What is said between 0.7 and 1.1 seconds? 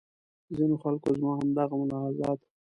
خلکو